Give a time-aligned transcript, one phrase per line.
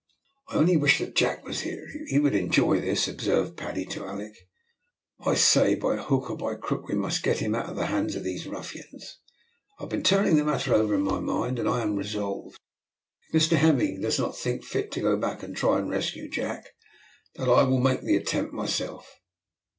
[0.47, 4.33] "I only wish that Jack was here; he would enjoy this," observed Paddy to Alick.
[5.19, 8.15] "I say, by hook or by crook, we must get him out of the hands
[8.15, 9.19] of those ruffians.
[9.79, 12.59] I've been turning the matter over in my mind, and I am resolved,
[13.31, 16.69] if Mr Hemming does not think fit to go back and try and rescue Jack,
[17.35, 19.19] that I will make the attempt myself.